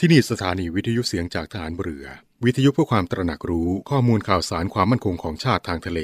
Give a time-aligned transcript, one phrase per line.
[0.00, 2.06] ที่นี่สถานีวิทยุเสียงจากฐานเรือ
[2.44, 6.00] วิทยุเพื่อความตระหนักรู้ข้อมูลข่าวสารความมั่นคงของชาติทางทะเล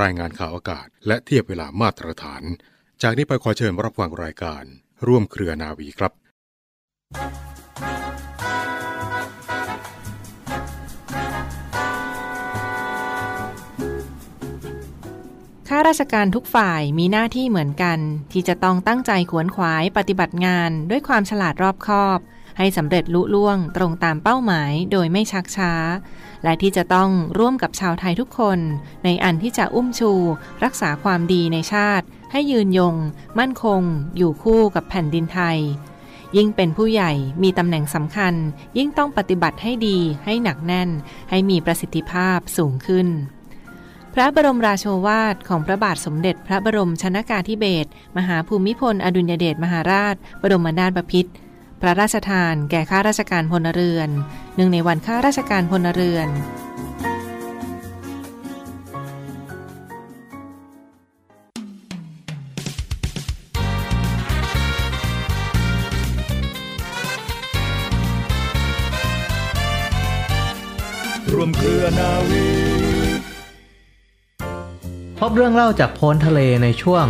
[0.00, 2.42] รายงานข่าวอากาศ และเทียบเวลามาตรฐาน
[3.02, 4.64] จากนี้ไปขอเชิญรับฟังรายการ
[5.06, 6.12] ร่วมเครือนาวีครับ
[15.68, 17.98] ข้าราชการทุกฝ่ายมีหน้าที่เหมือนกัน
[18.32, 22.20] ที่จะต้องตั้งใจขวนขวายปฏิบัติงานด้วยความฉลาดรอบคอบ
[22.58, 25.72] ให้สำเร็จลุล่วงตรงตามเป้าหมายโดยไม่ชักช้า
[26.44, 28.58] และที่จะต้องร่วมกับชาวไทยทุกคน
[29.04, 30.12] ในอันที่จะอุ้มชู
[30.64, 32.94] รักษาความดีในชาติ ให้ยืนยง
[33.38, 33.82] มั่นคง
[34.16, 35.58] อยู่คู่กับแผ่นดินไทย
[36.36, 38.34] ยิ่งเป็นผู้ใหญ่มีตำแหน่งสำคัญ
[38.78, 40.88] ยิ่งต้องปฏิบัติให้ดีให้หนักแน่น
[41.30, 43.08] ให้มีประสิทธิภาพสูงขึ้น
[44.14, 51.32] พระบรมราโชวาทของพระบาทสมเด็จพระบรมชนากาธิเบศรมหาภูมิพล อดุลยเดชมหาราช บรมนาถบพิตร
[51.82, 54.10] พระราชทานแก่ข้าราชการพลเรือน
[54.54, 56.28] เนื่องในวันข้าราชการพลเรือน
[71.34, 72.46] รวมเครือนาวี
[75.18, 77.06] พบเรื่องเล่าจากโพ้นทะเลในช่วง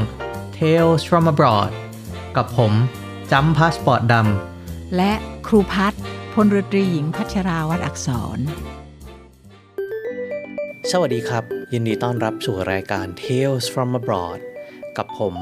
[0.57, 1.71] Tales from abroad
[2.37, 2.73] กับผม
[3.33, 4.15] จำพาสปอร์ตด
[4.97, 5.13] และ
[5.47, 6.03] ครูพัฒน์
[6.35, 14.41] พลเรือตรีหญิงพัชราวัดอักษรำสวัสดีครับ ยินดีต้อนรับสู่รายการ Tales from abroad
[14.97, 15.35] กับผม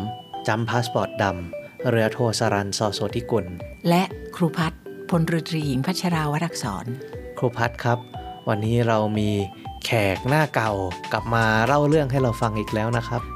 [0.49, 3.47] จำพาสปอร์ตดำเรือโทสรันซอโซทิกุล
[3.89, 4.03] และ
[4.37, 4.81] ครูพัฒน์
[5.11, 6.85] พลเรือตรีหญิงพัชราวัดอักษร
[7.39, 7.99] ครูพัฒครับ
[8.49, 9.31] วันนี้เรามี
[9.85, 10.73] แขกหน้าเก่า
[11.13, 13.36] กลับมาเล่าเรื่องให้เราฟังอีกแล้วนะครับค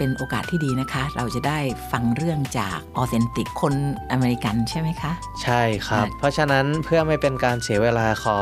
[0.00, 1.58] เป็นโอกาสที่ดีนะคะ เราจะได้
[1.92, 3.74] ฟังเรื่องจากออเทนติกคน
[4.12, 5.12] อเมริกันใช่ไหมคะ
[5.42, 8.38] ใช่ครับค่ะเพราะฉะนั้นเพื่อไม่เป็นการเสียเวลาขอ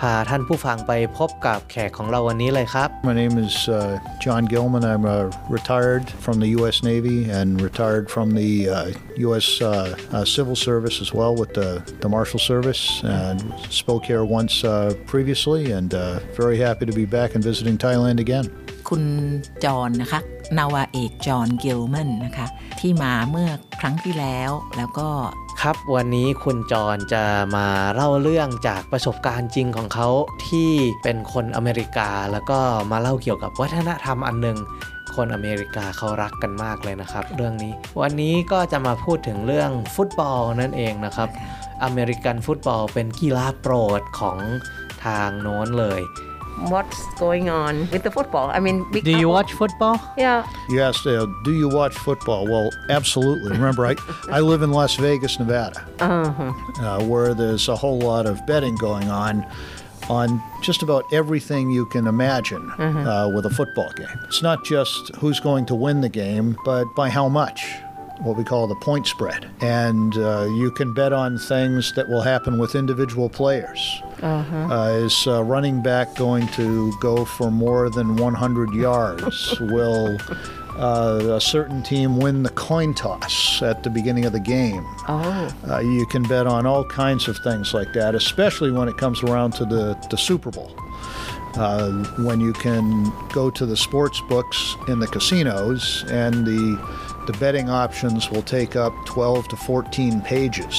[0.00, 4.84] พาท่านผู้ฟังไปพบกับแขกของเราวันนี้เลยครับ My name is uh, John Gilman.
[4.92, 5.16] I'm uh,
[5.58, 6.76] retired from the U.S.
[6.90, 8.76] Navy and retired from the uh,
[9.26, 9.46] U.S.
[9.60, 9.68] Uh,
[10.12, 11.70] uh, Civil Service as well with the,
[12.02, 12.82] the Marshal Service.
[13.04, 13.38] And
[13.82, 18.18] spoke here once uh, previously, and uh, very happy to be back and visiting Thailand
[18.26, 18.46] again.
[18.94, 19.10] คุณ
[19.64, 20.20] จอห์นนะคะ
[20.58, 22.46] นาวาเอกจอห์นกิลแมนนะคะ
[22.80, 25.08] ที่มาเมื่อครั้งที่แล้วแล้วก็
[25.60, 27.24] ครับวันนี้คุณจรจะ
[27.56, 30.08] มาเล่าเรื่องจากประสบการณ์จริงของเขา
[30.48, 30.70] ที่
[31.02, 32.58] เป็นคนอเมริกา แล้วก็
[32.90, 34.58] มาเล่าเกี่ยวกับวัฒนธรรมอันหนึ่ง
[35.14, 41.28] คนอเมริกาเขารักกันมากเลยนะครับ เรื่องนี้ วันนี้ก็จะมาพูดถึงเรื่องฟุตบอลนั่นเองนะครับ
[41.84, 44.38] อเมริกันฟุตบอลเป็นกีฬาโปรดของ
[45.04, 46.00] ทางโน้นเลย
[46.68, 48.50] what's going on with the football.
[48.50, 50.46] I mean, big Do you apple- watch football Yeah.
[50.68, 52.46] You asked, uh, do you watch football?
[52.46, 53.52] Well, absolutely.
[53.52, 53.96] Remember, I,
[54.30, 59.08] I live in Las Vegas, Nevada, uh, where there's a whole lot of betting going
[59.10, 59.46] on
[60.10, 64.08] on just about everything you can imagine uh, with a football game.
[64.24, 67.64] It's not just who's going to win the game, but by how much.
[68.22, 69.50] What we call the point spread.
[69.60, 74.02] And uh, you can bet on things that will happen with individual players.
[74.22, 79.58] Uh, is uh, running back going to go for more than 100 yards?
[79.60, 80.16] Will
[80.76, 84.84] uh, a certain team win the coin toss at the beginning of the game?
[85.08, 85.52] Oh.
[85.68, 89.22] Uh, you can bet on all kinds of things like that, especially when it comes
[89.22, 90.72] around to the, the Super Bowl.
[91.54, 91.90] Uh,
[92.20, 96.78] when you can go to the sports books in the casinos and the
[97.30, 100.74] the betting options will take up 12 to 14 pages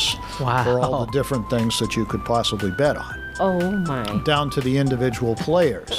[0.65, 1.05] for all Wow.
[1.05, 3.15] the different things that you could possibly bet on,
[3.47, 3.61] Oh
[3.91, 4.03] my.
[4.31, 5.93] down to the individual players.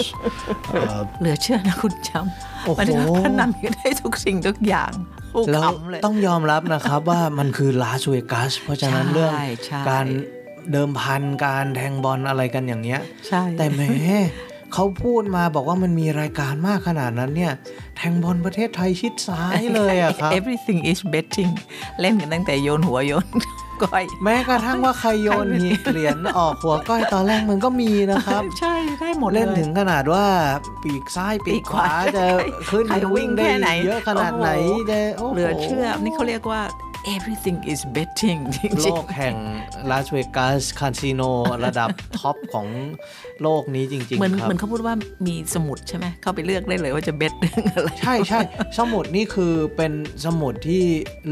[0.78, 2.10] Uh, เหลือเชื่อนะคุณจ
[2.65, 2.88] โอ้ำโหมัน
[3.25, 4.93] พนันกันได้ทุกสิ่งทุกอย่าง
[5.32, 9.32] โอ้แล้วขำเลยต้องยอมรับนะครับว่ามันคือลาสเวกัสเพราะฉะนั้นใช่เรื่อง
[9.66, 10.06] ใช่การ
[10.72, 13.82] เดิมพันการแทงบอลอะไรกันอย่างเงี้ย ใช่ แต่แหม
[14.75, 17.53] เขาพูดมาบอกว่ามันมีรายการมากขนาดนั้นเนี่ย
[17.97, 21.53] แทงบอลประเทศไทยชิดซ้ายเลยอะครับ everything is betting
[22.01, 23.27] เล่นกันตั้งแต่โยนหัวโยน
[23.83, 30.25] ก้อยแม้กระทั่งว่าใครโยนหีเหรียญออกหัวก้อยตอนแรกมันก็มีนะครับ ใช่ได้หมดเล่นยถึงขนาดว่า
[30.82, 32.25] ปีกซ้ายปีกขวาจะ
[32.71, 34.50] ขึ้นใครวิ่งได้แค่ไหนเยอะขนาดไหน
[35.19, 36.62] โอ้โหจะโโเหลือเชื่อนี่เขาเรียกว่า
[37.17, 39.37] everything is betting จริงโลกแห่ง
[39.91, 41.23] ลาสเวกัสคาสิโน
[41.65, 42.67] ระดับท็อปของ
[43.43, 44.95] โลกนี้จริงเหมือนๆครับเหมือนเขาพูดว่า
[45.27, 48.41] มีสมุดใช่ไหมเข้าไปเลือกได้เลยว่าจะเบ็ดเรื่องอะไร ใช่ใช่
[48.79, 49.93] สมุดนี่คือเป็น
[50.25, 50.83] สมุดที่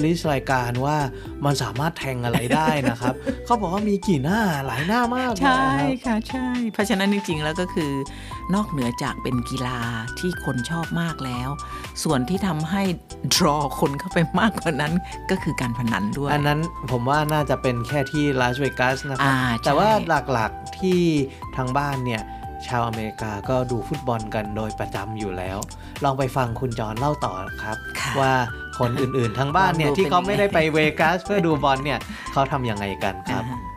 [0.03, 0.97] ลิสต์รายการว่า
[1.45, 3.15] มันสามารถแทงอะไรได้นะครับ
[3.47, 7.91] เขาบอกว่ามีกี่หน้าหลายหน้ามากเลยใช่นะครับค่ะใช่ เพราะฉะนั้นจริง ๆ แล้วก็คือ
[8.55, 9.79] นอกเหนือจากเป็นกีฬา
[10.19, 11.49] ที่คนชอบมากแล้ว
[12.03, 12.83] ส่วนที่ทำให้
[13.35, 14.93] draw คนเข้าไปมากกว่านั้น
[15.31, 16.61] ก็คือการพนันด้วย อันนั้น
[16.91, 19.89] ผมว่าน่าจะเป็นแค่ที่ลาสเวกัสนะครับอ่าใช่แต่ว่า
[20.33, 21.01] หลักๆที่
[21.57, 22.23] ทางบ้านเนี่ย
[22.67, 25.59] ชาวอเมริกาก็ดูฟุตบอลกันโดยประจำอยู่แล้ว
[26.05, 27.33] ลองไปฟังคุณจอนเล่าต่อ
[27.63, 28.33] ครับค่ะว่า
[28.79, 31.99] คนอื่นๆทางบ้านเนี่ยลองดูที่เขาเป็นยังไงไม่ได้ไปเวกัสเพื่อดูบอลเนี่ย
[32.33, 33.72] เขาทำยังไงกันครับอ่า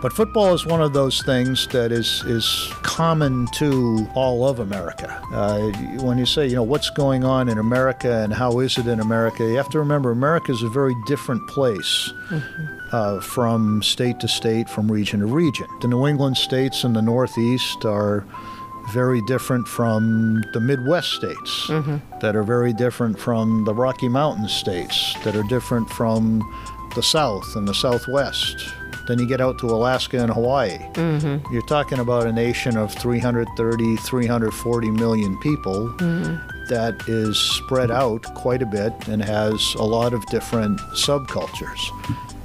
[0.00, 5.20] But football is one of those things that is is common to all of America.
[5.32, 5.70] Uh,
[6.02, 9.00] when you say, you know, what's going on in America and how is it in
[9.00, 12.12] America, you have to remember America is a very different place
[12.92, 15.66] uh, from state to state, from region to region.
[15.80, 18.24] The New England states and the Northeast are
[18.92, 21.66] very different from the Midwest states,
[22.20, 26.40] that are very different from the Rocky Mountain states, that are different from
[26.94, 28.72] the South and the Southwest.
[29.08, 30.76] Then you get out to Alaska and Hawaii.
[30.92, 31.50] Mm-hmm.
[31.50, 36.66] You're talking about a nation of 330, 340 million people mm-hmm.
[36.68, 41.80] that is spread out quite a bit and has a lot of different subcultures.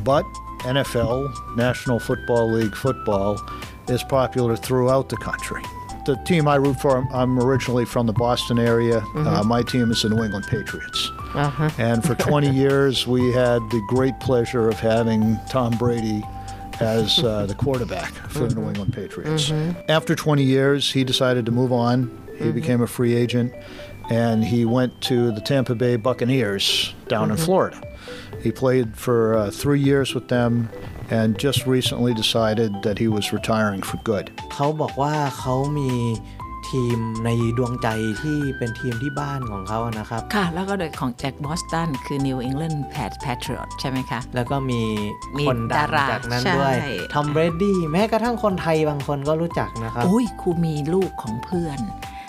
[0.05, 0.23] But
[0.59, 3.41] NFL, National Football League football,
[3.89, 5.61] is popular throughout the country.
[6.05, 9.01] The team I root for, I'm- originally from the Boston area.
[9.01, 9.27] Mm-hmm.
[9.27, 11.11] Uh, my team is the New England Patriots.
[11.33, 11.69] Uh-huh.
[11.77, 16.23] And for 20 years, we had the great pleasure of having Tom Brady
[16.80, 19.52] as uh, the quarterback for the New England Patriots.
[19.88, 21.96] After 20 years, he decided to move on.
[22.38, 23.52] He became a free agent
[24.10, 27.80] and he went to the Tampa Bay Buccaneers down in Florida.
[28.42, 30.70] He played for uh, three years with them
[31.10, 34.30] and just recently decided that he was retiring for good.
[34.54, 35.92] เขาบอกว่าเขามี
[36.73, 37.87] ทีมในดวงใจ
[38.21, 44.81] ที่เป็นทีมที่บ้านของเขานะครับ ค่ะ แล้วก็โดยของจากบอสตันคือ New England Pat- Patriot ใช่ไหมคะ แล้วก็มี
[45.37, 46.75] มีคนดังดาราจากนั้นใช่ด้วย
[47.13, 51.79] ทอมเบรดี้แม้กระทั่งคนไทยบางคนก็รู้จักนะครับอุ้ยครูมีลูกของเพื่อน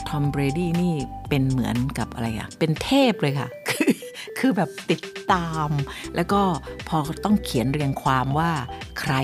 [0.08, 0.94] ทอมเบรดี้นี่
[1.28, 3.92] เป็นเหมือนกับอะไรอะเป็นเทพเลยค่ะ คือ
[4.38, 5.00] คือแบบติด
[5.32, 5.70] ตาม
[6.16, 6.40] แล้วก็
[6.88, 8.50] พอต้องเขียนเรียงความว่า
[9.00, 9.14] ใคร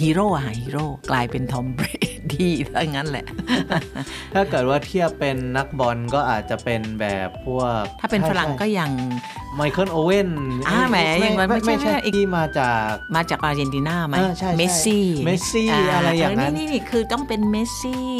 [0.00, 1.86] ฮีโร่อะฮีโร่กลายเป็นทอมเบร
[2.32, 3.24] ดี้ถ้างั้นแหละ
[4.34, 8.90] ถ้าเกิดว่าเทียบเป็นนักบอลก็อาจจะเป็นแบบพวก ถ้าเป็นฝรั่งก็ยัง
[9.56, 10.28] ไมเคิลโอเว่น
[10.68, 18.10] อ่าแหมยังไม่ไม่ไม่ไม่ใช่ใช่อีกที่มาจากมาจากอาร์เจนตินาไหมเออใช่ใช่เมสซี่เมสซี่อะไรอย่างนั้นนี่นี่คือต้องเป็นเมสซี่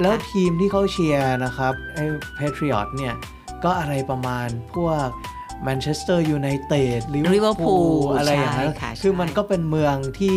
[0.00, 2.04] แล้วทีมที่เขาเชียร์นะครับไอ้
[2.38, 3.14] Patriot เนี่ย
[3.64, 5.08] ก็อะไรประมาณพวก
[5.64, 10.36] แมนเชสเตอร์ยูไนเต็ดลิเวอร์ Liverpool พูลอะไรอย่างนั้นใช่ค่ะคือใช่มันก็เป็นเมืองที่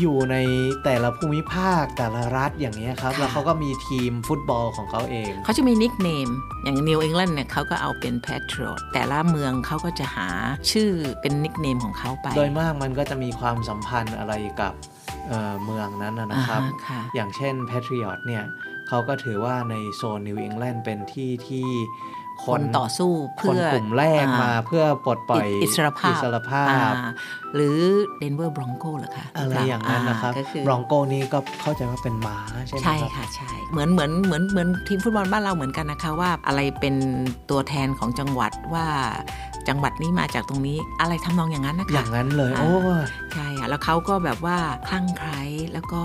[0.00, 0.36] อยู่ใน
[0.84, 6.28] แต่ละภูมิภาคแต่ละรัฐอย่างนี้ยครับ แล้วเขาก็มีทีมฟุตบอลของเขาเอง เขาจะมีนิกเนม
[6.62, 10.28] อย่างนิว e อง l ล n d เนี่ยเขาก็เอาเป็น Patriot แต่ละเมืองเขาก็จะหา
[10.72, 10.90] ชื่อ
[11.20, 14.74] เป็น nickname ของเขาไป โดยมากมันก็จะมีความสัมพันธ์อะไรกับ
[15.28, 18.44] เอ่อเมืองนั้นนะนะครับอ่าฮะค่ะอย่างเช่น Patriot เนี่ย
[18.88, 21.68] เขาก็ถือว่าในโซนนิวอิงแลนด์เป็นที่ที่
[22.44, 26.78] คนต่อสู้คเพื่นอกลุ่มแรกมาอ่เพื่อปลดปล่อยอิสรภาพอิสรภาพอ่
[27.54, 27.78] หรือ
[28.18, 32.36] เดนเวอร์บรองโกเหรอคะอะไรอย่างนั้นนะครับก็คือบรองโกนี่ก็เข้าใจว่าเป็นม้า
[32.66, 36.94] ใช่ไหมใช่ครับค่ะใช่เหมือนเหมือนเหมือนเหมือนทีมฟุตบอลบ้านเราเหมือนกันนะคะว่าอะไรเป็น
[37.50, 38.86] ตัวแทนของจังหวัดว่า
[39.68, 42.72] จังหวัดนี้มาจากตรงนี้อะไรทำนองอย่างนั้นนะคะอย่างนั้นเลยอ่าโอ้
[43.32, 45.40] ใช่ค่ะแล้วเขาก็แบบว่าคลั่งไคล้
[45.72, 46.02] แล้วก็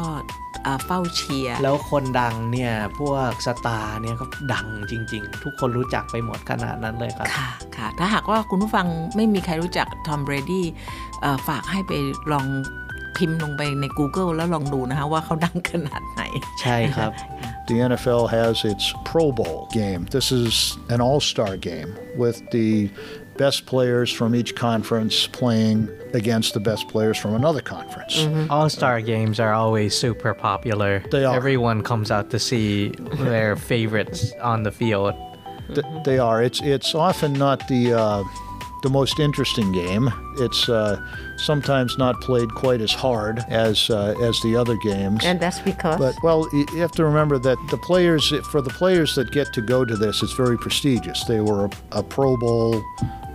[0.63, 10.65] เอ่อเฝ้าเชียร์แล้วคนดังเนี่ย พวก star เนี่ยก็ดังจริง ๆ ทุกคนรู้จักไปหมดขนาดนั้นเลยครับค่ะค่ะถ้าหากว่าคุณผู้ฟังไม่มีใครรู้จักทอมเบรดี้
[11.47, 11.91] ฝากให้ไป
[12.31, 12.45] ลอง
[13.17, 16.21] พิมพ์ลงไปใน Google แล้วลองดูนะคะว่าเขาดังขนาดไหน
[16.61, 17.11] ใช่ครับ
[17.69, 20.01] The NFL has its Pro Bowl game.
[20.15, 21.89] This is an all star game
[22.21, 22.89] with the
[23.37, 28.27] best players from each conference playing against the best players from another conference.
[28.49, 31.03] All star games are always super popular.
[31.11, 31.35] They are.
[31.35, 32.89] Everyone comes out to see
[33.19, 35.13] their favorites on the field.
[35.73, 36.41] Th- they are.
[36.41, 38.23] It's it's often not the uh,
[38.83, 40.09] the most interesting game.
[40.37, 40.97] It's uh,
[41.37, 45.25] sometimes not played quite as hard as uh, as the other games.
[45.25, 49.15] And that's because But well, you have to remember that the players, for the players
[49.15, 51.23] that get to go to this, it's very prestigious.
[51.25, 52.81] They were a, a Pro Bowl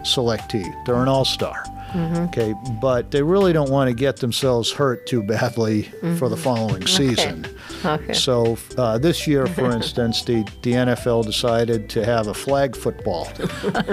[0.03, 0.71] selectee.
[0.85, 1.65] They're an All Star.
[1.95, 5.83] Okay, but they really don't want to get themselves hurt too badly
[6.17, 7.47] for the following season.
[7.85, 8.15] Okay.
[8.15, 13.27] So uh, this year, for instance, the, the NFL decided to have a flag football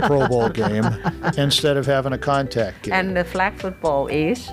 [0.04, 0.86] Pro Bowl game
[1.38, 2.94] instead of having a contact game.
[2.94, 4.50] and the flag football is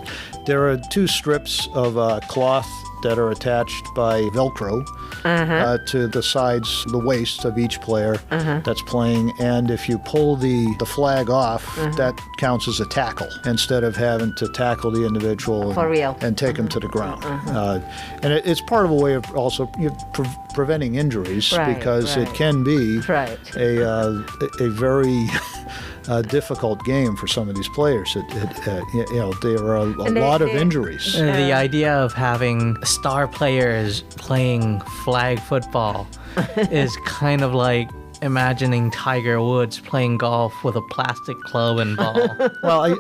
[0.47, 2.69] There are two strips of uh, cloth
[3.03, 4.85] that are attached by Velcro
[5.25, 9.33] uh, to the sides, the waist of each player that's playing.
[9.39, 11.65] And if you pull the, the flag off,
[11.97, 16.17] that counts as a tackle instead of having to tackle the individual and, For real.
[16.21, 17.23] and take him to the ground.
[17.25, 17.81] Uh,
[18.23, 21.75] and it, it's part of a way of also you know, pre- preventing injuries Right,
[21.77, 23.39] because it can be Right.
[23.57, 24.23] a, uh,
[24.61, 25.29] a a very
[26.09, 28.15] a difficult game for some of these players.
[28.17, 31.15] It, it, uh, you know, there are a, a they- lot of injuries.
[31.17, 36.07] Uh, the idea of having star players playing flag football
[36.57, 37.89] is kind of like
[38.23, 42.15] imagining Tiger Woods playing golf with a plastic club and ball.
[42.63, 42.95] Well, I,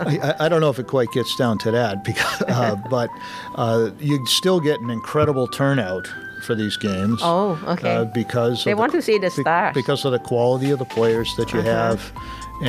[0.00, 3.08] I, I don't know if it quite gets down to that, because, uh, but
[3.56, 6.08] uh, you still get an incredible turnout
[6.47, 7.19] for these games.
[7.23, 7.95] Oh, okay.
[7.95, 9.73] Uh, because They of want to see the be- stars.
[9.81, 11.99] because of the quality of the players that you have,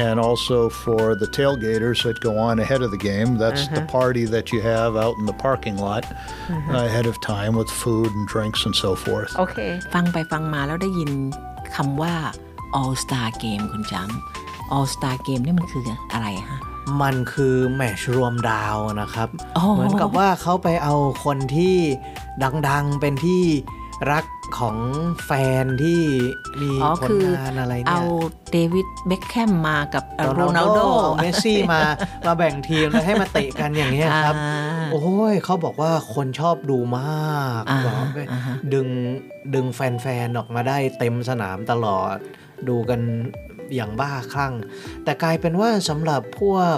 [0.07, 3.29] and also for the tailgaters that go on ahead of the game.
[3.43, 6.05] That's the party that you have out in the parking lot
[6.51, 9.31] uh, ahead of time with food and drinks and so forth.
[9.39, 9.59] โอเค
[9.95, 11.11] ฟังไปฟังมาแล้วได้ยิน
[11.77, 12.15] คำว่า
[12.79, 15.83] All Star Game คุณจำ All Star Game นี่มันคือ
[16.13, 16.61] อะไรฮะ
[17.02, 20.94] มันคือแมตชรวมดาวนะครับอ๋อเหมือนกับว่าเขาไปเอา
[21.26, 21.76] คนที่
[22.70, 23.44] ดังๆเป็นที่
[24.12, 24.26] รัก
[24.60, 24.78] ของ
[25.26, 25.32] แฟ
[25.64, 26.02] นที่
[26.62, 28.12] มีอ๋อผลคืองานอะไรเอาเนี่
[28.50, 30.04] ยเดวิดเบคแคมมากับ
[30.36, 31.80] โรนัลโดเอาเมสซี่มา
[32.28, 38.88] มาแบ่งทีมแล้วให้มาเตะกันอย่างนี้ยครับอ่าโอ้ยเขาบอกว่าคนชอบดูมากอ่าบอกว่าอ่าฮะดึง
[39.54, 42.16] ดึงแฟนๆ ออกมาได้เต็มสนามตลอด
[42.68, 43.02] ดูกัน
[43.76, 44.54] อย่างบ้าคลั่ง
[45.04, 46.78] แต่กลายเป็นว่าสำหรับพวก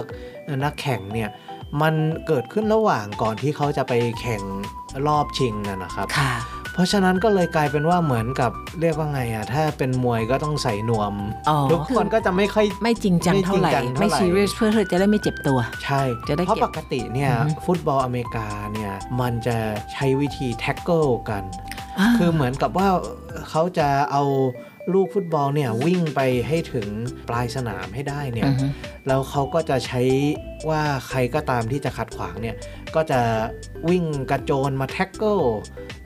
[0.64, 1.30] นักแข่งเนี่ย
[1.82, 1.94] มัน
[2.26, 4.42] เกิดขึ้นระหว่างก่อนที่เขาจะไปแข่ง
[5.06, 6.32] รอบชิงนะนะครับค่ะ
[6.74, 11.14] เพราะฉะนั้นก็เลยกลายเป็นว่าเหมือนกับเรียกว่าไงอะถ้าเป็นมวยก็ต้องใส่นวม
[11.48, 19.56] อ๋อทุกคนก็จะไม่ค่อยไม่จริงจังเท่าไหร่ไม่จริงจังเท่าไหร่ ไม่ซีเรียสเพื่อเธอจะได้ไม่เจ็บตัว ใช่จะได้เพราะเก็บปกติเนี่ยอือฮึฟุตบอลอเมริกาเนี่ยมันจะ
[19.92, 21.42] ใช้วิธี tackle กัน
[21.98, 22.88] อ่าคือเหมือนกับว่า
[23.50, 24.22] เขาจะเอา
[24.92, 26.86] ลูกฟุตบอลเนี่ยวิ่งไปให้ถึง
[27.28, 28.66] ปลายสนามให้ได้เนี่ยอือฮึ
[29.06, 30.02] แล้วเขาก็จะใช้
[30.68, 32.56] ว่าใครก็ตามที่จะขัดขวางเนี่ย
[32.94, 33.20] ก็จะ
[33.88, 35.38] วิ่งกระโจนมา tackle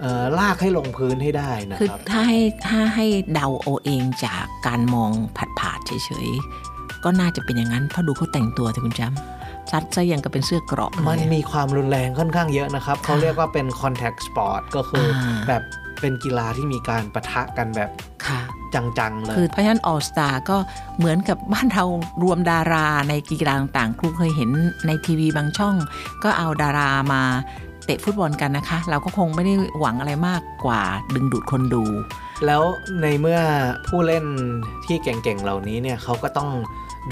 [0.01, 15.63] เอ่อลากให้ลงพื้นให้ได้นะคือครับถ้าให้ถ้าให้เดาเอาเองจากการมองผัดผาดๆเฉยๆ ก็น่าจะเป็นอย่างนั้น เพราะดูเขาแต่งตัวที่คุณจำซัดซะยังกับเป็นเสื้อเกราะเลยมันมีความรุนแรงค่อนข้างเยอะนะครับ เขาเรียกว่าเป็น contact sport ก็คืออาแบบ
[16.01, 17.91] เป็นกีฬาที่มีการประทะกันแบบ
[18.27, 18.41] ค่ะ
[18.77, 20.57] จังๆเลย คือเพราะฉะนั้น All Star ก็
[20.99, 21.85] เหมือนกับบ้านเรา
[22.23, 24.51] รวมดาราในกีฬาต่างๆ ครูเคยเห็น
[24.87, 25.75] ในทีวีบางช่อง
[26.25, 27.23] ก็เอาดารามา
[27.85, 30.83] เตะฟุตบอลกันนะคะ เราก็คงไม่ได้หวังอะไรมากกว่า
[31.15, 31.85] ดึงดูดคนดู
[32.47, 32.63] แล้ว
[33.03, 33.41] ในเมื่อ
[33.89, 34.25] ผู้เล่น
[34.85, 36.51] ที่เก่งๆเหล่านี้เนี่ยเขาก็ต้อง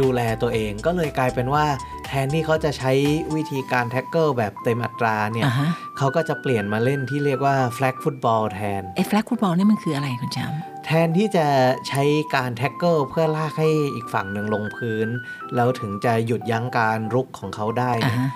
[0.01, 1.65] ดูแลตัวเองก็เลยกลายเป็นว่า
[2.07, 2.93] แทนที่เขาจะใช้
[3.35, 10.39] วิธีการ tackle แบบเต็มอัตราเนี่ยอ่าฮะเขาก็จะเปลี่ยนมาเล่นที่เรียกว่า flag football แทนไอ้ flag football นี่มันคืออะไรคุณจ
[10.85, 11.47] แทนที่จะ
[11.89, 12.03] ใช้
[12.35, 15.09] การ tackle เพื่อลากให้อีกฝั่งหนึ่งลงพื้น
[15.55, 18.31] แล้วถึงจะหยุดยั้งการรุกของเขาได้ำอ่าเนี่ยฮะ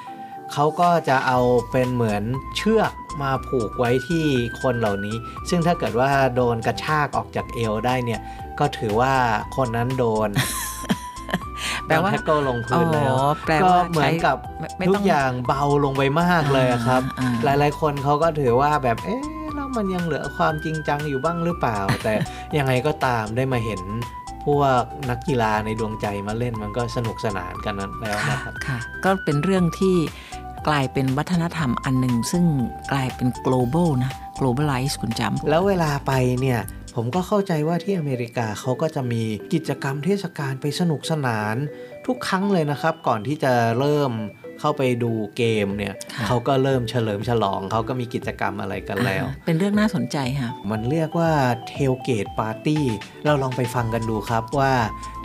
[0.52, 1.38] เขาก็จะเอา
[1.70, 2.22] เป็นเหมือน
[2.56, 4.24] เชือกมาผูกไว้ที่
[4.62, 5.16] คนเหล่านี้
[5.48, 8.20] ซึ่งถ้าเกิดว่าโดนกระชากออกจากเอวได้เนี่ย
[8.60, 9.14] ก็ถือว่า
[9.56, 10.28] คนนั้นโดน
[11.86, 19.37] แปลว่าโดนแท็กเกิลลงพื้นแล้วอ๋อแปลก็ว่าเหมือนกับใช้ไม่ไม่ทุต้กองอย่างเบาลงไปมากเลยอะครับอ่าหลายๆคนเขาก็ถือว่าแบบเอ๊ะแล้ว
[19.76, 22.14] มันยังเหลือความจริงจังอยู่บ้างหรือเปล่า แต่
[22.58, 23.82] ยังไงก็ตามได้มาเห็น
[24.44, 29.96] พวกนักกีฬาในดวงใจมาเล่นมันก็สนุกสนานกันแล้วค่ะนะครับค่ะก็เป็นเรื่องที่
[30.68, 32.44] กลายเป็นวัฒนธรรมอันหนึ่งซึ่ง
[32.92, 36.60] กลายเป็น global นะ globalize คุณจำแล้วเวลาไปเนี่ย
[36.96, 39.22] ผมก็เข้าใจว่าที่อเมริกาเขาก็จะมี
[39.52, 41.56] กิจกรรมเทศกาลไปสนุกสนาน
[42.06, 44.12] ทุกครั้งเลยนะครับ ก่อนที่จะเริ่ม
[44.60, 51.32] เข้าไปดูเกมเนี่ยค่ะเขาก็เริ่มเฉลิมฉลองเขาก็มีกิจกรรมอะไรกันแล้วอ่าเป็นเรื่องน่าสนใจค่ะมันเรียกว่า
[51.68, 52.84] เทลเกตปาร์ตี้
[53.24, 54.72] เราลองไปฟังกันดูครับว่า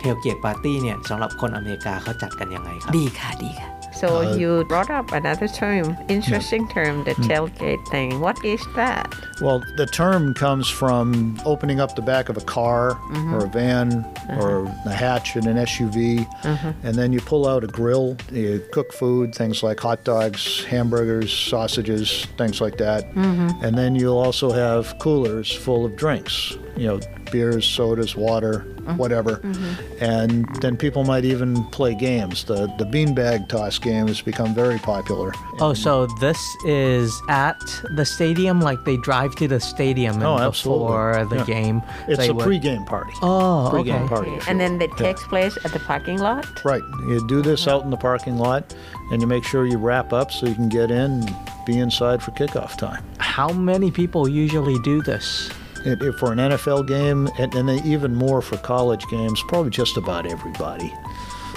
[0.00, 7.22] เทลเกตปาร์ตี้เนี่ยสำหรับคนอเมริกาเขาจัดกันยังไงครับ ดีค่ะดีค่ะ so you brought up another term interesting term the hmm.
[7.22, 8.20] tailgate thing.
[8.20, 9.14] What is that?
[9.40, 13.34] Well, the term comes from opening up the back of a car mm-hmm.
[13.34, 14.40] or a van mm-hmm.
[14.40, 16.86] or a hatch in an SUV, mm-hmm.
[16.86, 18.16] and then you pull out a grill.
[18.30, 23.04] You cook food, things like hot dogs, hamburgers, sausages, things like that.
[23.14, 27.00] And then you'll also have coolers full of drinks, you know,
[27.30, 28.94] beers, sodas, water, uh-huh.
[28.94, 29.36] whatever.
[29.36, 30.04] Mm-hmm.
[30.04, 32.44] And then people might even play games.
[32.44, 35.32] The the beanbag toss game has become very popular.
[35.60, 37.58] Oh, so this is at
[37.96, 40.84] the stadium, like they drive to the stadium and Oh, absolutely.
[40.86, 41.44] before the Yeah.
[41.44, 41.82] game.
[42.08, 43.12] It's they a would- pre-game party.
[43.22, 44.14] Oh, Pre-game okay.
[44.14, 44.30] party.
[44.48, 46.82] and you then it takes place at the parking lot Right.
[47.08, 47.76] You do this uh-huh.
[47.78, 48.74] out in the parking lot,
[49.10, 52.22] and you make sure you wrap up so you can get in and be inside
[52.22, 53.02] for kickoff time.
[53.18, 55.50] How many people usually do this?
[55.84, 60.26] And for an NFL game, and, and even more for college games, probably just about
[60.26, 60.92] everybody.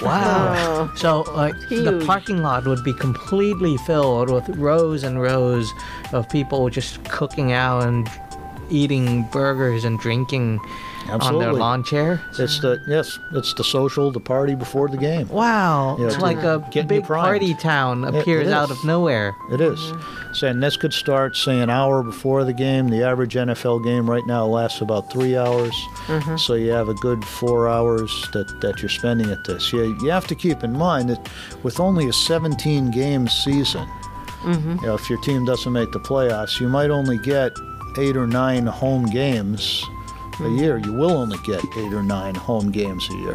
[0.02, 0.90] Wow.
[0.90, 0.94] Oh.
[0.94, 5.72] So, like, the parking lot would be completely filled with rows and rows
[6.12, 8.08] of people just cooking out and
[8.70, 10.60] eating burgers and drinking
[11.08, 12.22] on their lawn chair.
[12.38, 15.28] It's the yes, it's the social, the party before the game.
[15.28, 19.34] Wow, Yeah, it's like a big party town it appears out of nowhere.
[19.50, 19.92] It is.
[20.32, 22.88] Saying this could start, say, an hour before the game.
[22.88, 25.74] The average NFL game right now lasts about three hours.
[26.06, 26.36] Mm-hmm.
[26.36, 29.72] So you have a good four hours that, that you're spending at this.
[29.72, 31.30] You, you have to keep in mind that
[31.62, 33.86] with only a 17 game season,
[34.42, 34.76] mm-hmm.
[34.76, 37.52] you know, if your team doesn't make the playoffs, you might only get
[37.96, 39.84] eight or nine home games
[40.40, 40.58] a hmm.
[40.58, 40.78] year.
[40.78, 43.34] You will only get eight or nine home games a year.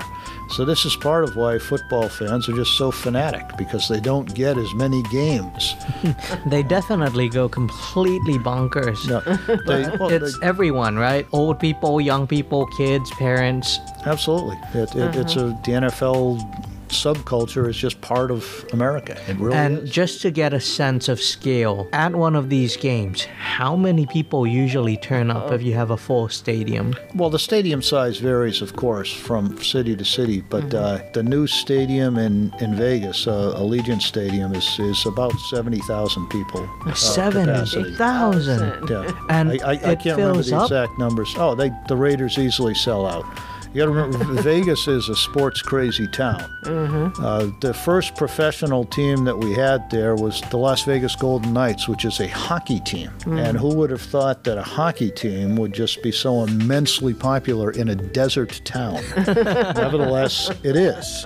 [0.50, 4.34] So this is part of why football fans are just so fanatic because they don't
[4.36, 5.76] get as many games.
[6.46, 9.08] They definitely go completely bonkers.
[9.08, 9.20] No,
[9.68, 11.26] they, well, It's they- everyone, right?
[11.32, 13.80] Old people, young people, kids, parents.
[14.06, 14.58] absolutely.
[14.74, 15.48] It, it, It's uh-huh.
[15.48, 19.18] a the NFL subculture is just part of America.
[19.28, 19.90] It really And is.
[19.92, 24.46] just to get a sense of scale, at one of these games, how many people
[24.48, 26.96] usually turn up if you have a full stadium?
[27.16, 30.42] Well, the stadium size varies, of course, from city to city.
[30.42, 35.80] But uh, the new stadium in in Vegas, uh, Allegiant Stadium, is is about seventy
[35.88, 36.62] thousand people.
[36.86, 37.94] uh, capacity.
[37.94, 38.90] 70,000.
[38.90, 40.64] Yeah, And I, I, I it can't remember fills the up?
[40.66, 41.34] exact numbers.
[41.38, 43.26] Oh, they the Raiders easily sell out.
[43.74, 46.44] You got to remember, Vegas is a sports crazy town.
[46.62, 47.26] Mm-hmm.
[47.26, 51.88] Uh, the first professional team that we had there was the Las Vegas Golden Knights,
[51.88, 53.10] which is a hockey team.
[53.22, 53.44] Mm.
[53.44, 57.72] And who would have thought that a hockey team would just be so immensely popular
[57.72, 59.02] in a desert town?
[59.18, 61.26] Nevertheless, it is.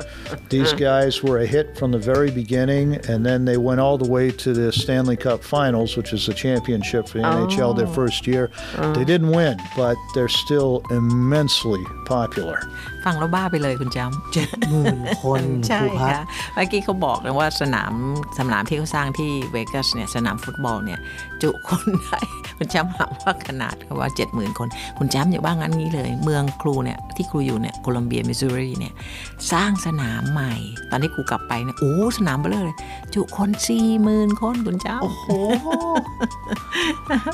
[0.50, 0.80] These mm.
[0.80, 4.32] guys were a hit from the very beginning, and then they went all the way
[4.32, 7.94] to the Stanley Cup Finals, which is the championship for the NHL their oh.
[7.94, 8.50] first year.
[8.77, 9.04] They oh.
[9.04, 12.37] didn't win, but they're still immensely popular.
[13.06, 17.94] ฟังแล้วบ้าไปเลยคุณจำเจ็ดหมื่นคนใช่ครูพัดค่ะเมื่อกี้เขาบอกเลยว่าสนาม
[18.39, 21.00] สนามที่เขาสร้างที่เวกัสเนี่ยสนามฟุตบอลเนี่ย
[21.41, 22.20] จุคนได้
[22.58, 24.67] คุณจำถามว่าขนาดเขาว่าเจ็ดหมื่นคน
[24.98, 28.94] คุณจำอย่าบ้างงั้นงี้เลย เมืองครูเนี่ยที่ครูอยู่เนี่ยโคลัมเบียมิสซูรีเนี่ย
[29.51, 30.53] สร้างสนามใหม่
[30.89, 32.77] ตอนที่ครูกลับไปเนี่ยโอ้สนามเบลอเลย
[33.13, 35.27] จุคนสี่หมื่นคนคุณจำโอ้โห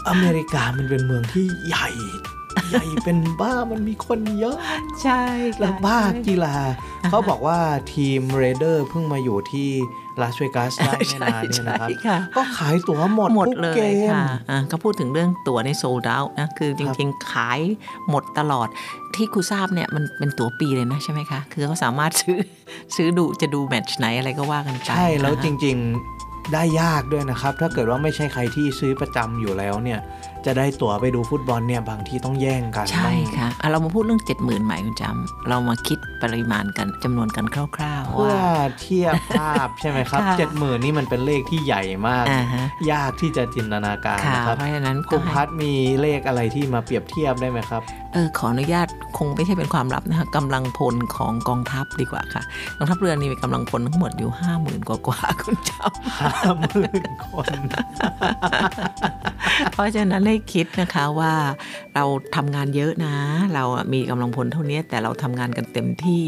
[0.10, 1.88] อเมริกามันเป็นเมืองที่ใหญ่
[2.74, 4.58] ใหญ่เป็นบ้ามันมีคนเยอะ
[5.02, 5.22] ใช่
[5.54, 6.56] ค่ะแล้วบ้ากีฬา
[7.10, 7.60] เขาบอกว่า
[7.94, 9.70] ทีมเรเดอร์เพิ่งมาอยู่ที่
[10.22, 17.60] ลาสเวกัสได้ไม่นานเนี่ยนะครับใช่ค่ะก็ขายตั๋วหมดหมดทุกเลเกยมค่ะอะก็พูดถึงเรื่องตั๋วในโซลด o วนะคือจริงๆ ขาย
[18.10, 18.68] หมดตลอด
[19.16, 22.38] ที่ครูทราบเนี่ยมันเป็นตั๋วปีเลยนะใช่ไหมคะ คือเขาสามารถซื้อ
[22.96, 25.78] ซื้อดูจะดูแมตช์ไหนอะไรก็ว่ากันไป ใช่ แล้วจนะคะริง
[26.16, 30.00] ๆได้ยากด้วยนะครับ ถ้าเกิดว่าไม่ใช่ใครที่ซื้อประจำอยู่แล้วเนี่ย
[30.46, 38.46] จะได้ตั๋วไปดูฟุตบอลเนี่ยบางทีต้องแย่งกัน ใช่ต้องค่ะอะเรามาพูดเรื่อง 7 0,000ใหม่คุณจำเรามาคิดปริมาณกันจำนวนกันคร่าวๆเพื่อว่า
[38.80, 47.82] เทียบภาพใช่ไหมครับค่ะเจ็ดหมื่นนี่มันเป็นเลขที่ใหญ่มากอ่าฮะยากที่จะจินตนาการค่ะนะครับเพราะฉะนั้นคุณก็ให้พัดมีเลขอะไรที่มาเปรียบเทียบได้ไหมครับ
[48.14, 52.44] เออขออนุญาตคงไม่ใช่เป็นความลับนะคะกำลังพลของกองทัพดีกว่าค่ะ
[52.78, 57.58] กองทัพเรือนี่มีกำลังพลทั้งหมดอยู่ห้าหมื่นกว่าๆคุณจำห้าหมื่นคน
[59.74, 61.34] เพราะฉะนั้นให้คิดนะคะว่า
[61.96, 63.16] เราทำงานเยอะนะ
[63.54, 66.24] เราอะมีกำลังพลเท่านี้แต่เราทำงานกันเต็มที่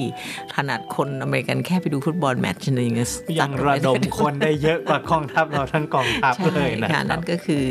[0.55, 2.91] ขนาดคนอเมริกันแค่ไปดูฟุตบอลแมตช์หนึง
[3.39, 7.63] ยังระดมคนได้เยอะกว่ากองทัพเราทั้งกองทัพใช่เลยนะคค่ะรันั่บนก็คือ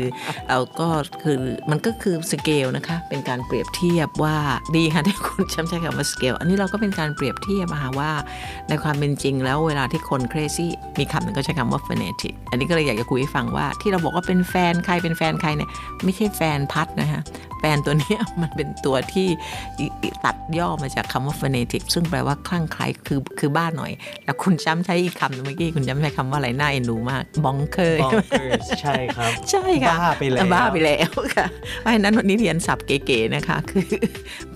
[0.49, 0.87] เราก็
[1.23, 1.37] คือ
[1.71, 4.35] มันก็คือสเกลนะคะ เป็นการเปรียบเทียบว่า
[4.75, 8.11] ดีค่ะที่คุณจำใช้คำว่าสเกลอันนี้เราก็เป็นการเปรียบเทียบอะค่ะว่า
[8.69, 10.67] ในความเป็นจริงแล้วเวลาที่คน crazy
[10.99, 15.69] มีคำหนึ่งก็ใช้คำว่า fanatic อันนี้ก็เลยอยากจะคุยให้ฟังว่าที่เราบอกว่าเป็นแฟนใครเป็นแฟนใครเนี่ย
[16.03, 17.21] ไม่ใช่แฟนพัดนะคะ
[17.59, 19.27] แฟนตัวเนี้ยมันเป็นตัวที่
[20.25, 23.91] ตัดย่อมาจากคำว่า fanatic ซึ่งแปลว่าคลั่งไคล้คือคือบ้าหน่อย
[24.25, 31.47] แล้วคุณจำใช้อีกคำหนึงเมื่อกี้คุณจำใช้คำว่าอะไรน่าเอ็นดูมาก bonker bonkers ใช่ครับ ใช่ค่ะบ้าไปแล้วบ้าไปแล้วค่ะ
[31.81, 33.87] เพราะฉะนั้นวันนี้เรียนศัพท์เก๋ๆนะคะ คือ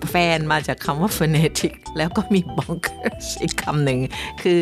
[0.10, 3.99] แฟนมาจากคำว่า phonetic แล้วก็มี bonkers อีกคำหนึ่ง
[4.41, 4.60] คือ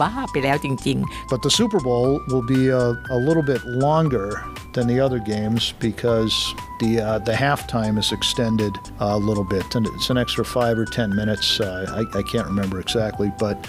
[0.00, 0.98] บ้าไปแล้วจริง
[1.30, 2.84] But the Super Bowl will be a,
[3.16, 4.28] a little bit longer
[4.74, 9.86] than the other games because the uh, the halftime is extended a little bit, and
[9.88, 11.60] it's an extra five or ten minutes.
[11.60, 13.68] Uh, I, I can't remember exactly, but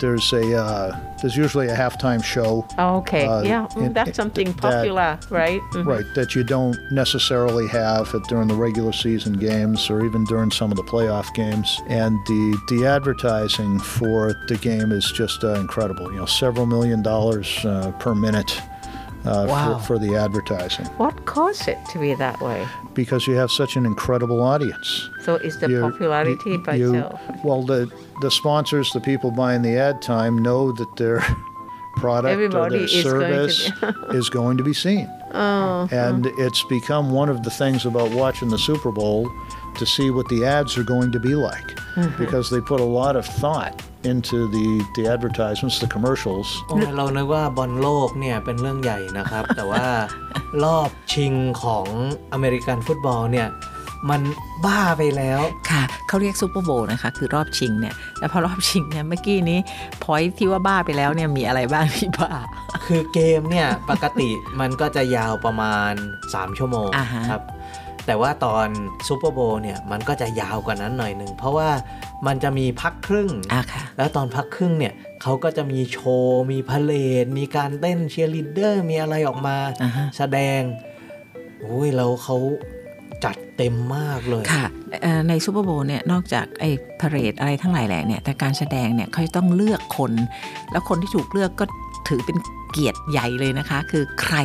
[0.00, 2.66] there's a uh, there's usually a halftime show.
[2.78, 5.60] Okay, Uh, yeah, mm, in- that's something that- popular, right?
[5.72, 5.86] Mhm.
[5.86, 10.70] Right, that you don't necessarily have during the regular season games or even during some
[10.70, 11.80] of the playoff games.
[11.88, 16.12] And the the advertising for the game is just uh, incredible.
[16.12, 18.60] You know, several million dollars uh, per minute
[19.26, 19.78] uh, Wow.
[19.78, 22.66] for, for the advertising What caused it to be that way?
[22.94, 25.10] because you have such an incredible audience.
[25.24, 27.20] So is the You- popularity you- by you- itself.
[27.44, 27.90] Well, the
[28.22, 31.22] the sponsors, the people buying the ad time, know that they're
[31.96, 33.86] product Everybody or their is going service be-
[34.18, 35.08] is going to be seen.
[35.34, 39.30] Oh, And it's become one of the things about watching the Super Bowl
[39.78, 41.78] to see what the ads are going to be like
[42.22, 43.72] because they put a lot of thought
[44.12, 46.48] into the, the advertisements, the commercials.
[46.68, 49.84] โอ้ยเรานึกว่าบอลโลกเนี่ยเป็นเรื่องใหญ่นะครับ แต่ว่า
[50.64, 51.32] รอบชิง
[51.62, 51.86] ของ
[52.32, 53.48] อเมริกันฟุตบอลเนี่ย
[54.10, 54.22] มัน
[54.66, 59.58] บ้าไปแล้วค่ะเขาเรียกซูเปอร์โบว์นะคะ คือรอบชิงเนี่ยแล้วพอรอบชิงเนี่ยเมื่อกี้นี้
[60.02, 62.30] พอยที่ว่าบ้าไปแล้วเนี่ยมีอะไรบ้างที่บ้า
[62.86, 64.28] คือเกมเนี่ย ปกติ
[64.60, 65.92] มันก็จะยาวประมาณ
[66.26, 67.42] 3 ชั่วโมงอ่าฮะครับ
[68.06, 68.68] แต่ว่าตอน
[69.08, 71.70] Super Bowl เนี่ยมันก็จะยาวกว่านั้นหน่อยหนึ่งเพราะว่า
[72.26, 74.92] มันจะมีพักครึ่งอะค่ะแล้วตอนพักครึ่งเนี่ย
[75.22, 80.60] เขาก็จะมีโชว์ มี parade มีการเต้นเชียร์ลีดเดอร์มีอะไรออกมาอ่าฮะแสดง
[81.60, 82.36] โอ้ยแล้วเขา
[83.24, 84.66] จัดเต็มมากเลยค่ะ
[85.02, 90.12] เอ่อใน Super Bowl เนี่ยนอกจากไอ้ parade อะไรทั้งหลายแหล่เนี่ยแต่การแสดงเนี่ยเขาจะต้องเลือกคน
[90.72, 91.64] แล้วคนที่ถูกเลือกก็
[92.08, 92.36] ถือเป็น
[92.70, 94.36] เกียรติใหญ่เลยนะคะ คือใคร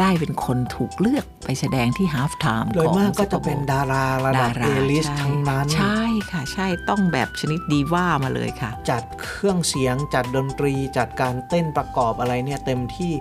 [0.00, 13.12] ได้เป็นคนถูกเลือกไปแสดงที่ฮา f ไทม์โดยมากก็จะเป็นดาราระดับ A-list ใช่ทั้งนั้น ใช่ค่ะ ใช่ต้องแบบชนิดดีว่ามาเลยค่ะ จัดเครื่องเสียงจัดดนตรีจัดการเต้นประกอบอะไรเนี่ยเต็มที่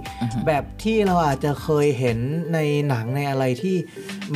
[0.47, 2.17] แบบที่เราอาจจะเคยเห็น
[2.53, 3.75] ในหนังในอะไรที่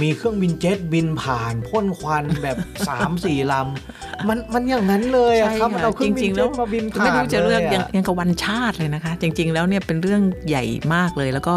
[0.02, 10.64] มีเครื่องบินเจ็ตบินผ่านพ่นควันแบบ3 4ลำมันมันอย่างนั้นเลยอะครับใช่มันค่ะเอาเครื่องบิจรินงๆเจ็ตแล้วมาบินผ่านไม่รู้จะเลือกลยังอะยังกับวันชาติเลยนะคะ จริง ๆ แล้วเนี่ยเป็นเรื่องใหญ่
[10.96, 11.56] มากเลยแล้วก็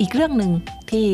[0.00, 0.52] อีกเรื่องหนึ่ง
[0.90, 1.06] ที่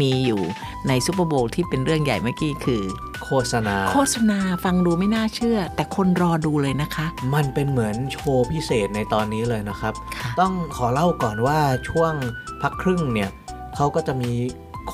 [0.00, 0.40] มีอยู่
[0.88, 2.82] ในซูเปอร์โบว์ที่เป็นเรื่องใหญ่เมื่อกี้คือ
[3.24, 11.58] โฆษณา โฆษณาฟังดูไม่น่าเชื่อ แต่คนรอดูเลยนะคะ มันเป็นเหมือนโชว์พิเศษในตอนนี้เลยนะครับค่ะต้องขอเล่าก่อนว่า
[11.88, 12.12] ช่วง
[12.62, 13.30] พักครึ่งเนี่ย
[13.76, 14.32] เขาก็จะมี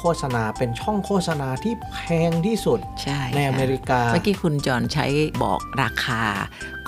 [0.01, 5.07] โฆษณาเป็นช่องโฆษณาที่แพงที่สุดใช่ในอเมค่ะริกา เมื่อกี้คุณจอนใช้
[5.43, 6.23] บอกราคา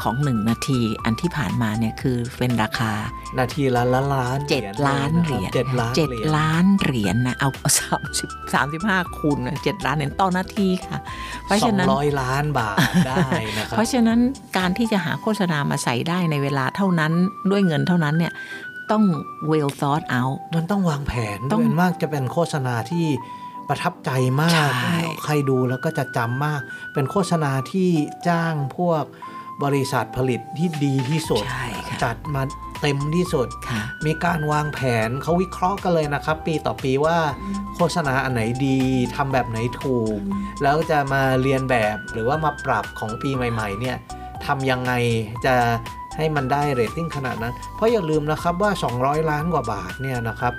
[0.03, 2.93] ของหนึ่งนาที อันที่ผ่านมาเนี่ยคือเป็นราคา
[3.39, 10.99] นาทีละล้านล้านเจ็ดล้านเหรียญเจ็ดล้านเจ็ดเหรียญล้านเหรียญนะเอาสามสิบสามสิบห้าคูณเจ็ดล้านเหรียญต่อนาทีค่ะ
[11.45, 12.77] เพราะสอฉะงนั้นร้อยล้านบาท
[13.09, 14.19] ได้นะครับเพราะฉะนั้น
[14.59, 17.13] การที่จะหาโฆษณามาใส่ได้ในเวลาเท่านั้น
[17.51, 18.33] ด้วยเงินเท่านั้นเนี่ย
[18.91, 19.05] ต้อง
[19.51, 23.07] well thought out มันต้องวางแผนต้องเป็นมากจะเป็นโฆษณาที่
[23.69, 24.11] ประทับใจ
[24.43, 26.61] มากใช่ใครดูแล้วก็จะจำมาก
[26.95, 27.89] เป็นโฆษณาที่
[28.29, 29.05] จ้างพวก
[29.65, 32.43] บริษัทผลิตที่ดีที่สุดใช่ค่ะจัดมา
[32.83, 37.19] เต็มที่สุดค่ะมีการวางแผนเขาวิเคราะห์กันเลยนะครับ ปีต่อปีว่า
[37.77, 38.79] โฆษณาอันไหนดี
[39.15, 40.19] ทำแบบไหนถูก
[40.63, 43.97] แล้วจะมาเรียนแบบหรือว่ามาปรับของปีใหม่ ๆ เนี่ย
[44.47, 44.93] ทำยังไง
[45.47, 45.55] จะ
[46.19, 50.55] ให้มันได้เรตติ้งขนาดนั้น เพราะอย่าลืมนะครับว่า 200 ล้านกว่าบาทเนี่ยนะครับ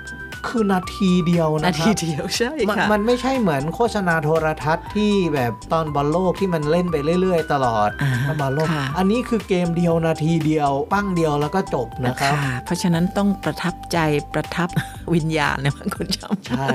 [0.48, 13.98] คือนาทีเดียวนาทีเดียวนะครับใช่มันค่ะ มันไม่ใช่เหมือนโฆษณาโทรทัศน์ที่แบบตอนบอลโลกที่มันเล่นไปเรื่อย ๆ ตลอดอ่าบอลโลกค่ะอันนี้คือเกมเดียวนาทีเดียวปั้งเดียวแล้วก็จบนะครับค่ะเพราะฉะนั้นต้องประทับใจ
[14.34, 14.68] ประทับ
[15.14, 16.74] วิญญาณเนี่ยคุณจำใช่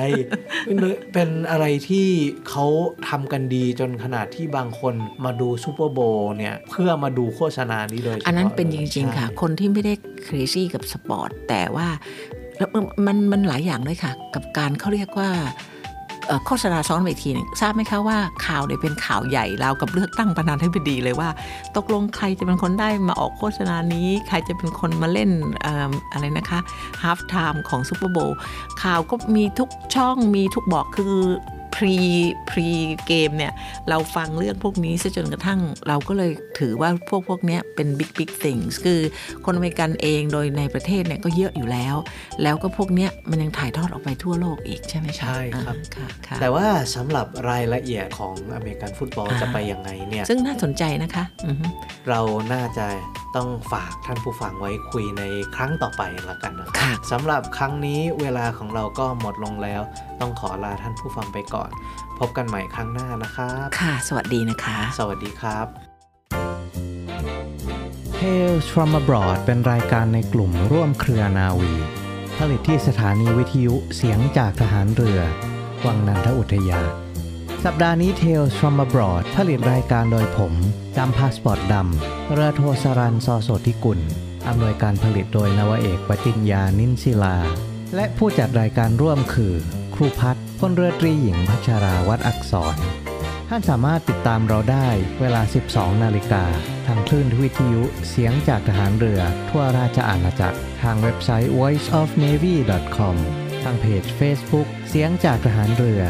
[1.14, 2.08] เป็นอะไรที่
[2.50, 2.66] เขา
[3.10, 4.94] ทำกันดีจนขนาดที่บางคน
[5.26, 9.94] มาดู Super Bowl เนี่ยเพื่อมาดูโฆษณานี้โดยฉพาะอันนั้นเป็นเลยจริง ๆ ค่ะใช่คนที่ไม่ได้
[10.28, 12.35] crazy กับสปอร์ตแต่ว่าแล้ว
[13.06, 15.32] มันมันหลายอย่างด้วยค่ะ กับการเขาเรียกว่า
[16.46, 21.30] โฆษณาซ้อนไปทีหนึงทราบไหมคะว่าข่าวเนี่ยเป็นข่าวใหญ่เรากับเลือกตั้งประธานาธิบดีเลยว่า
[21.76, 25.30] ตกลงใครจะเป็นคนได้มาออกโฆษณานี้ ใครจะเป็นคนมาเล่น
[25.66, 26.60] อะไรนะคะ
[27.02, 28.38] halftime ของ Super Bowl
[28.84, 31.16] ข่าวก็มีทุกช่องมีทุกบอกคือ
[31.76, 31.96] pre
[32.50, 32.70] pre
[33.08, 33.54] เกมเนี่ย
[33.90, 39.00] เราฟังเรื่องพวกนี้ซะจนกระทั่งเราก็เลยถือว่าพวกพวกเนี้ยเป็น big big things คือ
[39.46, 41.96] คนอเมริกันเองโดยในประเทศเนี่ยก็เยอะอยู่แล้ว
[42.44, 51.66] แล้วก็พวกเนี้ยมันยังถ่ายทอดออกไปทั่วโลกอีกใช่ไหมคะใช่ครับอ่าค่ะค่ะแต่ว่าสำหรับรายละเอียดของอเมริกันฟุตบอลอ่าจะไปยังไงเนี่ย ซึ่งน่าสนใจนะคะอือฮึ
[52.10, 52.20] เรา
[52.54, 52.86] น่าจะ
[53.36, 55.24] ต้องฝากท่านผู้ฟังไว้คุยใน
[55.56, 59.82] ครั้งต่อไปละกันนะครับค่ะสำหรับครั้งนี้เวลาของเราก็หมดลงแล้ว
[60.20, 61.70] ต้องขอลาท่านผู้ฟังไปก่อน
[62.20, 65.66] พบกันใหม่ครั้งหน้านะครับ ค่ะ สวัสดีนะคะ สวัสดีครับ
[68.18, 71.74] Tales from abroad เป็นรายการในกลุ่มร่วมเครือนาวี
[72.38, 75.20] ผลิตที่สถานีวิทยุเสียงจากทหารเรือ
[75.86, 76.90] วังนันทอุทยาน
[77.70, 80.54] สัปดาห์นี้ Tales from abroad ผลิตรายการโดยผม
[80.98, 84.00] จำพาสปอร์ตดำเรือโทสรันซอโสธิกุล
[84.48, 87.38] อำนวยการผลิตโดยนวเอกปติญญานินศิลา
[87.96, 89.56] และผู้จัดรายการร่วมคือ
[89.96, 92.76] ครูพัฒน์พลเรือตรีหญิงพัชราวัดอักษร
[93.50, 94.88] ท่านสามารถติดตามเราได้
[95.22, 96.44] เวลา 12 นาฬิกา
[96.88, 103.16] ทางคลื่นวิทยุเสียงจากทหารเรือทั่วราชอาณาจักร ทางเว็บไซต์ voiceofnavy.com
[103.64, 106.04] ทางเพจ Facebook เสียงจากทหารเรือ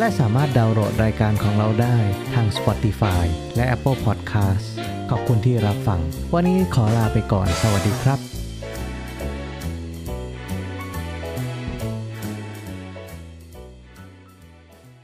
[0.00, 1.96] และสามารถดาวน์โหลดรายการของเราได้
[2.34, 3.24] ทาง Spotify
[3.56, 4.64] และ Apple Podcast
[5.10, 6.00] ขอบคุณที่รับฟัง
[6.34, 8.29] วันนี้ขอลาไปก่อน สวัสดีครับ